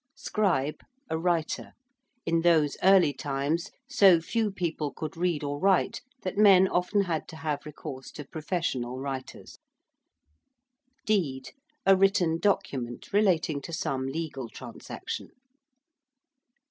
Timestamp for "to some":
13.61-14.07